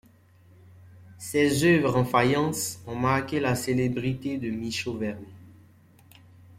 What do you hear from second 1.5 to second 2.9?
œuvres en faïence